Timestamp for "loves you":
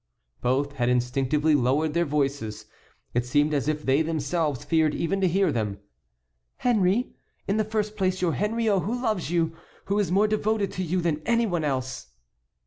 8.99-9.55